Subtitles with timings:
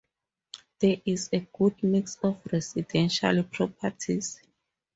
[0.79, 4.41] There is a good mix of residential properties.